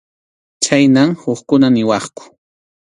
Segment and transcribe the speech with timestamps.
[0.63, 2.23] Chayman hukkuna niwaqku.